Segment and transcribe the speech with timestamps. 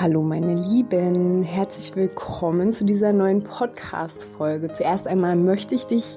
[0.00, 4.72] Hallo meine Lieben, herzlich willkommen zu dieser neuen Podcast-Folge.
[4.72, 6.16] Zuerst einmal möchte ich dich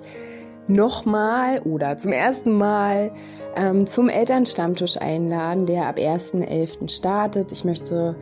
[0.69, 3.11] nochmal oder zum ersten Mal
[3.57, 6.89] ähm, zum Elternstammtisch einladen, der ab 1.11.
[6.89, 7.51] startet.
[7.51, 8.15] Ich möchte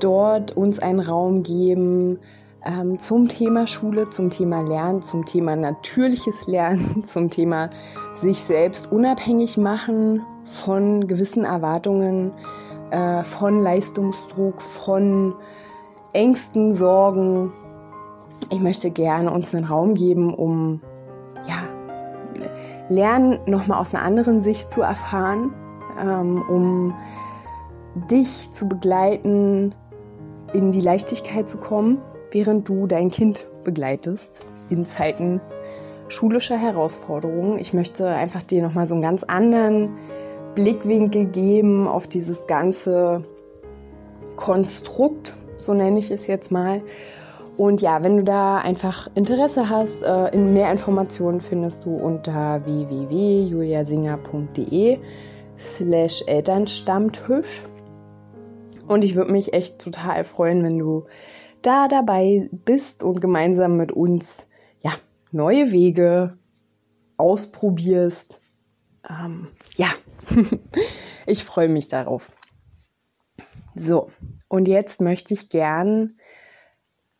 [0.00, 2.18] dort uns einen Raum geben
[2.62, 7.70] ähm, zum Thema Schule, zum Thema Lernen, zum Thema natürliches Lernen, zum Thema
[8.14, 12.32] sich selbst unabhängig machen von gewissen Erwartungen
[12.90, 15.34] äh, von Leistungsdruck, von
[16.12, 17.52] Ängsten, Sorgen.
[18.50, 20.80] Ich möchte gerne uns einen Raum geben, um
[21.46, 21.64] ja,
[22.88, 25.52] Lernen nochmal aus einer anderen Sicht zu erfahren,
[26.00, 26.94] ähm, um
[28.10, 29.74] dich zu begleiten,
[30.52, 31.98] in die Leichtigkeit zu kommen,
[32.30, 35.40] während du dein Kind begleitest in Zeiten
[36.08, 37.58] schulischer Herausforderungen.
[37.58, 39.90] Ich möchte einfach dir nochmal so einen ganz anderen
[40.56, 43.22] Blickwinkel geben auf dieses ganze
[44.34, 46.82] Konstrukt, so nenne ich es jetzt mal.
[47.56, 52.66] Und ja, wenn du da einfach Interesse hast, äh, in mehr Informationen findest du unter
[52.66, 54.98] www.juliasinger.de
[55.58, 57.64] slash Elternstammtisch.
[58.88, 61.04] Und ich würde mich echt total freuen, wenn du
[61.62, 64.46] da dabei bist und gemeinsam mit uns
[64.82, 64.92] ja,
[65.32, 66.38] neue Wege
[67.16, 68.40] ausprobierst.
[69.08, 69.88] Ähm, ja,
[71.26, 72.30] ich freue mich darauf.
[73.74, 74.10] So,
[74.48, 76.18] und jetzt möchte ich gern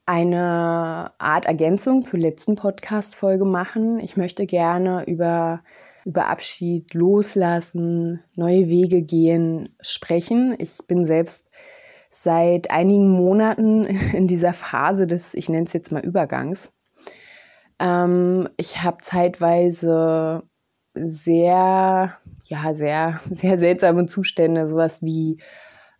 [0.06, 3.98] eine Art Ergänzung zur letzten Podcast-Folge machen.
[3.98, 5.62] Ich möchte gerne über,
[6.04, 10.54] über Abschied, Loslassen, neue Wege gehen sprechen.
[10.58, 11.50] Ich bin selbst
[12.10, 13.84] seit einigen Monaten
[14.14, 16.72] in dieser Phase des, ich nenne es jetzt mal Übergangs.
[17.78, 20.44] Ähm, ich habe zeitweise
[20.96, 25.38] sehr, ja, sehr, sehr seltsame Zustände, sowas wie,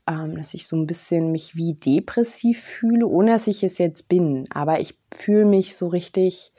[0.08, 4.08] ähm, dass ich so ein bisschen mich wie depressiv fühle, ohne dass ich es jetzt
[4.08, 4.44] bin.
[4.50, 6.52] Aber ich fühle mich so richtig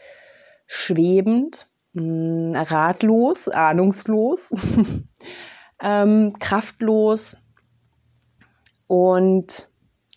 [0.65, 4.53] schwebend, mh, hm, ratlos, ahnungslos,
[5.81, 7.37] ähm, kraftlos.
[8.87, 9.69] Und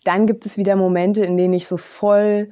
[0.03, 2.51] dann gibt es wieder Momente, in denen ich so voll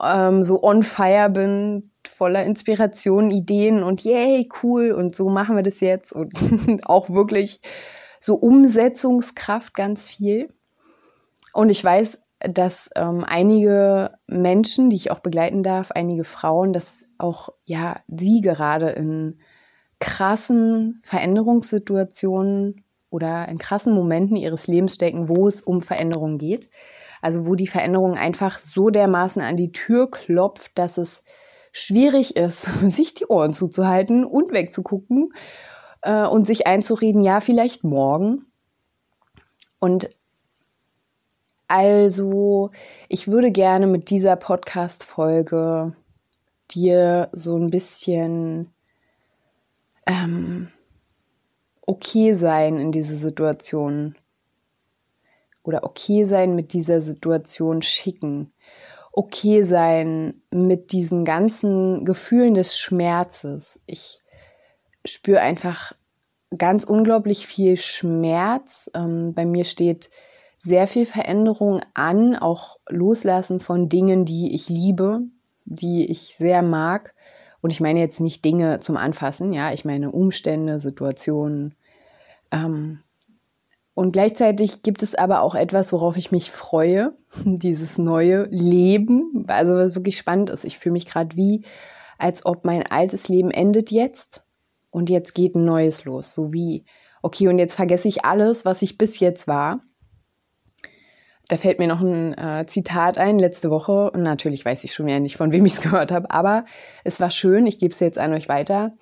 [0.00, 5.62] ähm, so on fire bin, voller Inspiration, Ideen und yay, cool und so machen wir
[5.62, 6.32] das jetzt und
[6.84, 7.60] auch wirklich
[8.20, 10.52] so Umsetzungskraft ganz viel.
[11.52, 17.04] Und ich weiß, dass ähm, einige Menschen, die ich auch begleiten darf, einige Frauen, dass
[17.18, 19.38] auch ja sie gerade in
[19.98, 26.70] krassen Veränderungssituationen oder in krassen Momenten ihres Lebens stecken, wo es um Veränderung geht.
[27.20, 31.22] Also wo die Veränderung einfach so dermaßen an die Tür klopft, dass es
[31.72, 35.32] schwierig ist, sich die Ohren zuzuhalten und wegzugucken
[36.02, 38.46] äh, und sich einzureden, ja, vielleicht morgen.
[39.78, 40.10] Und
[41.68, 42.70] also,
[43.08, 45.94] ich würde gerne mit dieser Podcast-Folge
[46.72, 48.72] dir so ein bisschen
[50.06, 50.68] ähm,
[51.86, 54.16] okay sein in diese Situation
[55.62, 58.52] oder okay sein mit dieser Situation schicken
[59.12, 63.80] okay sein mit diesen ganzen Gefühlen des Schmerzes.
[63.86, 64.20] Ich
[65.04, 65.92] spüre einfach
[66.56, 68.90] ganz unglaublich viel Schmerz.
[68.94, 70.10] Ähm, bei mir steht
[70.58, 75.20] sehr viel Veränderung an, auch loslassen von Dingen, die ich liebe,
[75.64, 77.14] die ich sehr mag.
[77.62, 81.74] Und ich meine jetzt nicht Dinge zum Anfassen, ja, ich meine Umstände, Situationen,
[82.50, 83.00] ähm,
[84.00, 87.12] und gleichzeitig gibt es aber auch etwas, worauf ich mich freue,
[87.44, 90.64] dieses neue Leben, also was wirklich spannend ist.
[90.64, 91.66] Ich fühle mich gerade wie,
[92.16, 94.42] als ob mein altes Leben endet jetzt
[94.88, 96.32] und jetzt geht ein neues los.
[96.32, 96.86] So wie,
[97.20, 99.80] okay, und jetzt vergesse ich alles, was ich bis jetzt war.
[101.48, 104.12] Da fällt mir noch ein äh, Zitat ein, letzte Woche.
[104.12, 106.64] Und natürlich weiß ich schon ja nicht, von wem ich es gehört habe, aber
[107.04, 107.66] es war schön.
[107.66, 108.92] Ich gebe es jetzt an euch weiter.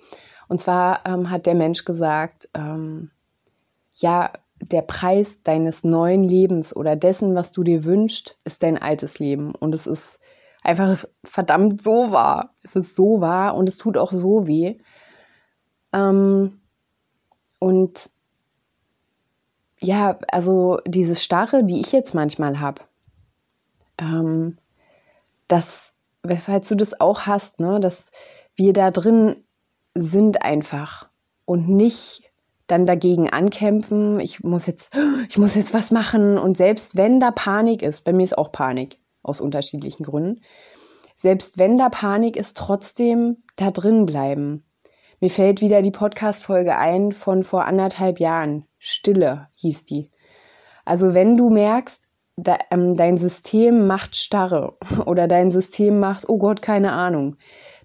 [0.48, 3.12] Und zwar ähm, hat der Mensch gesagt, ähm,
[3.92, 9.18] ja, der Preis deines neuen Lebens oder dessen, was du dir wünschst, ist dein altes
[9.18, 9.54] Leben.
[9.54, 10.18] Und es ist
[10.62, 12.54] einfach verdammt so wahr.
[12.62, 14.78] Es ist so wahr und es tut auch so weh.
[15.92, 16.60] Ähm,
[17.58, 18.10] und
[19.80, 22.82] ja, also diese Starre, die ich jetzt manchmal habe,
[23.98, 24.58] ähm,
[25.46, 25.94] das
[26.36, 28.10] falls du das auch hast, ne, dass
[28.54, 29.36] wir da drin
[29.94, 31.08] sind einfach
[31.44, 32.27] und nicht
[32.68, 34.96] dann dagegen ankämpfen, ich muss jetzt,
[35.28, 38.52] ich muss jetzt was machen und selbst wenn da Panik ist, bei mir ist auch
[38.52, 40.42] Panik aus unterschiedlichen Gründen,
[41.16, 44.64] selbst wenn da Panik ist, trotzdem da drin bleiben.
[45.20, 48.66] Mir fällt wieder die Podcast-Folge ein von vor anderthalb Jahren.
[48.78, 50.12] Stille hieß die.
[50.84, 52.04] Also wenn du merkst,
[52.70, 54.76] ähm, dein System macht Starre
[55.06, 57.36] oder dein System macht, oh Gott, keine Ahnung,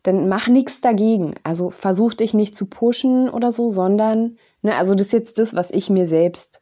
[0.03, 1.33] dann mach nichts dagegen.
[1.43, 5.55] Also versuch dich nicht zu pushen oder so, sondern, ne, also das ist jetzt das,
[5.55, 6.61] was ich mir selbst,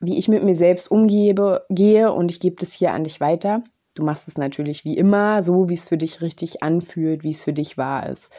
[0.00, 3.64] wie ich mit mir selbst umgebe, gehe und ich gebe das hier an dich weiter.
[3.94, 7.42] Du machst es natürlich wie immer, so wie es für dich richtig anfühlt, wie es
[7.42, 8.30] für dich wahr ist.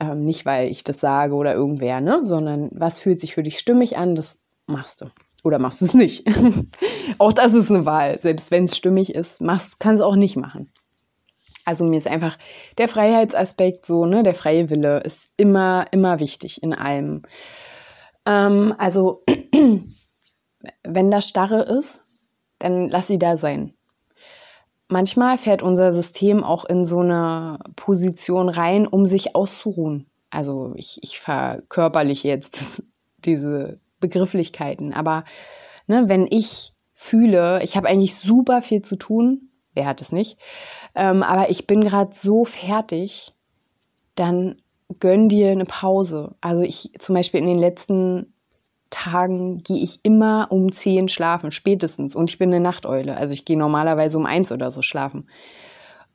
[0.00, 2.20] Ähm, nicht, weil ich das sage oder irgendwer, ne?
[2.22, 5.06] sondern was fühlt sich für dich stimmig an, das machst du.
[5.44, 6.26] Oder machst du es nicht.
[7.18, 8.20] auch das ist eine Wahl.
[8.20, 10.70] Selbst wenn es stimmig ist, machst, kannst du auch nicht machen.
[11.68, 12.38] Also mir ist einfach
[12.78, 17.22] der Freiheitsaspekt so, ne, der freie Wille ist immer, immer wichtig in allem.
[18.26, 19.22] Ähm, also
[20.82, 22.02] wenn da Starre ist,
[22.58, 23.74] dann lass sie da sein
[24.88, 30.06] manchmal fährt unser System auch in so eine Position rein, um sich auszuruhen.
[30.30, 32.82] Also ich, ich verkörperliche jetzt
[33.18, 35.24] diese Begrifflichkeiten, aber
[35.86, 39.47] ne, wenn ich fühle, ich habe eigentlich super viel zu tun,
[39.78, 40.36] wer hat es nicht,
[40.94, 43.32] ähm, aber ich bin gerade so fertig,
[44.16, 44.56] dann
[45.00, 46.34] gönn dir eine Pause.
[46.40, 48.32] Also ich zum Beispiel in den letzten
[48.90, 52.16] Tagen gehe ich immer um 10 schlafen, spätestens.
[52.16, 53.16] Und ich bin eine Nachteule.
[53.16, 55.28] Also ich gehe normalerweise um 1 oder so schlafen.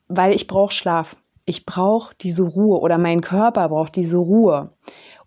[0.08, 1.16] Weil ich brauche Schlaf.
[1.46, 4.72] Ich brauche diese Ruhe oder mein Körper braucht diese Ruhe,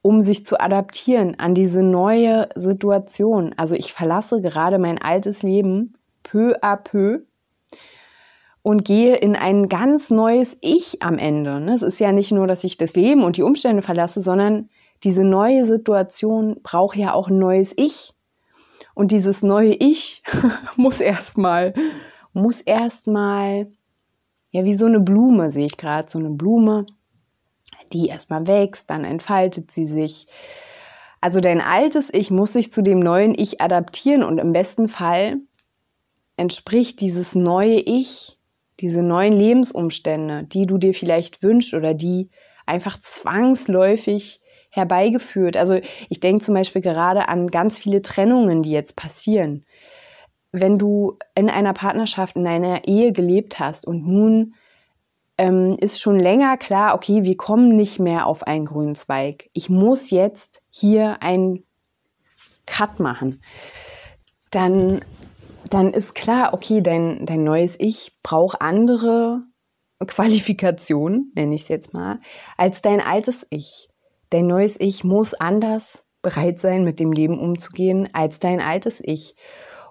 [0.01, 3.53] um sich zu adaptieren an diese neue Situation.
[3.55, 5.93] Also ich verlasse gerade mein altes Leben
[6.23, 7.21] peu à peu
[8.67, 11.61] und gehe in ein ganz neues Ich am Ende.
[11.61, 11.73] Ne?
[11.73, 14.67] Es ist ja nicht nur, dass ich das Leben und die Umstände verlasse, sondern
[15.05, 18.13] diese neue Situation braucht ja auch ein neues Ich.
[18.93, 20.21] Und dieses neue Ich
[20.75, 21.75] muss erstmal,
[22.33, 23.71] muss erstmal,
[24.51, 26.87] ja, wie so eine Blume sehe ich gerade, so eine Blume,
[27.93, 30.27] die erstmal wächst, dann entfaltet sie sich.
[31.21, 35.37] Also dein altes Ich muss sich zu dem neuen Ich adaptieren und im besten Fall
[36.35, 38.36] entspricht dieses neue Ich,
[38.79, 42.29] diese neuen Lebensumstände, die du dir vielleicht wünschst oder die
[42.65, 45.57] einfach zwangsläufig herbeigeführt.
[45.57, 45.79] Also
[46.09, 49.65] ich denke zum Beispiel gerade an ganz viele Trennungen, die jetzt passieren.
[50.51, 54.53] Wenn du in einer Partnerschaft, in einer Ehe gelebt hast und nun
[55.38, 59.50] ähm, ist schon länger klar, okay, wir kommen nicht mehr auf einen grünen Zweig.
[59.53, 61.63] Ich muss jetzt hier einen
[62.65, 63.41] Cut machen.
[64.51, 65.01] Dann,
[65.69, 69.41] dann ist klar, okay, dein, dein neues Ich braucht andere
[70.05, 72.19] Qualifikationen, nenne ich es jetzt mal,
[72.57, 73.89] als dein altes Ich.
[74.29, 79.35] Dein neues Ich muss anders bereit sein, mit dem Leben umzugehen, als dein altes Ich.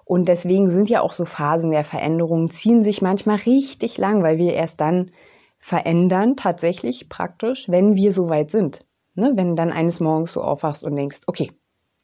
[0.05, 4.37] Und deswegen sind ja auch so Phasen der Veränderung, ziehen sich manchmal richtig lang, weil
[4.37, 5.11] wir erst dann
[5.57, 8.85] verändern, tatsächlich praktisch, wenn wir so weit sind.
[9.15, 9.33] Ne?
[9.35, 11.51] Wenn dann eines Morgens so aufwachst und denkst, okay,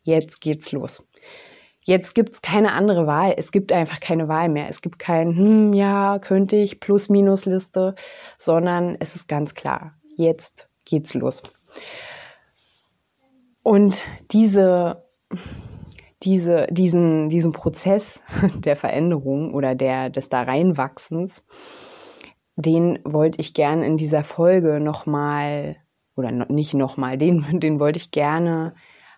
[0.02, 1.08] jetzt geht's los.
[1.86, 3.34] Jetzt gibt's keine andere Wahl.
[3.38, 4.70] Es gibt einfach keine Wahl mehr.
[4.70, 7.96] Es gibt kein, hm, ja, könnte ich, Plus-Minus-Liste,
[8.38, 11.44] sondern es ist ganz klar, jetzt geht's los.
[13.64, 15.06] Und diese,
[16.24, 18.22] diese, diesen, diesen Prozess
[18.56, 21.44] der Veränderung oder der, des da reinwachsens,
[22.56, 25.78] den wollte ich gerne in dieser Folge nochmal,
[26.16, 28.74] oder nicht nochmal, den, den wollte ich gerne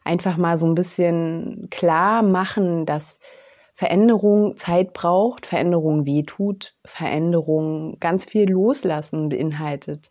[0.05, 3.19] einfach mal so ein bisschen klar machen, dass
[3.73, 10.09] Veränderung Zeit braucht, Veränderung wehtut, Veränderung ganz viel loslassen beinhaltet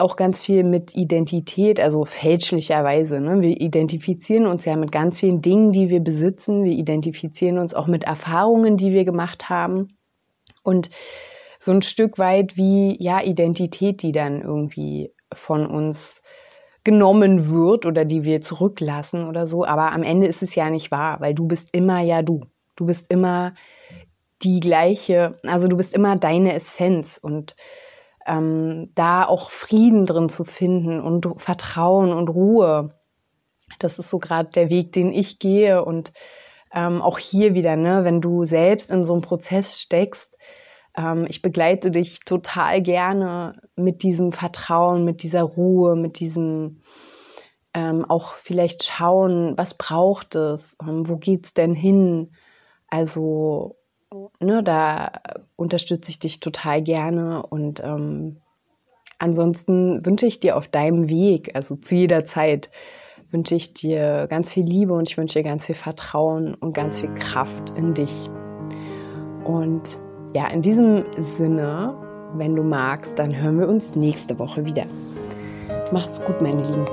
[0.00, 3.20] auch ganz viel mit Identität, also fälschlicherweise.
[3.20, 3.42] Ne?
[3.42, 6.64] Wir identifizieren uns ja mit ganz vielen Dingen, die wir besitzen.
[6.64, 9.96] Wir identifizieren uns auch mit Erfahrungen, die wir gemacht haben.
[10.62, 10.88] Und
[11.58, 16.22] so ein Stück weit wie, ja, Identität, die dann irgendwie von uns
[16.84, 19.64] genommen wird oder die wir zurücklassen oder so.
[19.64, 22.42] Aber am Ende ist es ja nicht wahr, weil du bist immer ja du.
[22.76, 23.54] Du bist immer
[24.42, 27.56] die gleiche, also du bist immer deine Essenz und
[28.26, 32.94] ähm, da auch Frieden drin zu finden und Vertrauen und Ruhe.
[33.78, 35.84] Das ist so gerade der Weg, den ich gehe.
[35.84, 36.12] Und
[36.72, 40.36] ähm, auch hier wieder, ne, wenn du selbst in so einem Prozess steckst,
[41.28, 46.80] ich begleite dich total gerne mit diesem Vertrauen, mit dieser Ruhe, mit diesem
[47.74, 52.32] ähm, auch vielleicht schauen, was braucht es, ähm, wo geht's denn hin?
[52.88, 53.76] Also
[54.40, 55.12] ne, da
[55.56, 58.40] unterstütze ich dich total gerne und ähm,
[59.18, 62.70] ansonsten wünsche ich dir auf deinem Weg, also zu jeder Zeit,
[63.30, 67.00] wünsche ich dir ganz viel Liebe und ich wünsche dir ganz viel Vertrauen und ganz
[67.00, 68.28] viel Kraft in dich.
[69.44, 70.00] Und
[70.34, 71.94] ja, in diesem Sinne,
[72.34, 74.84] wenn du magst, dann hören wir uns nächste Woche wieder.
[75.92, 76.84] Macht's gut, meine Lieben.